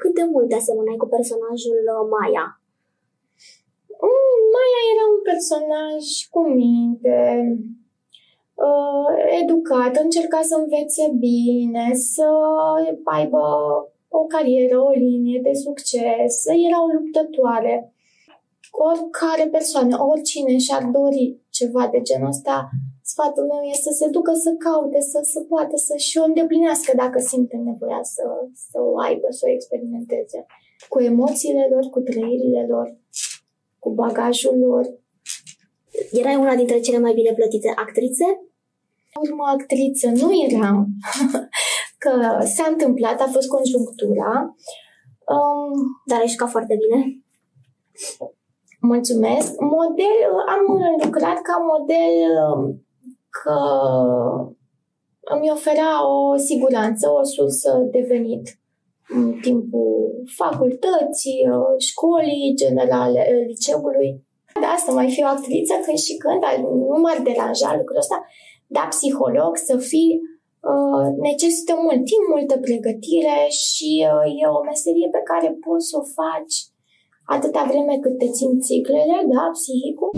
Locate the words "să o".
28.70-28.98, 29.30-29.50, 75.88-76.04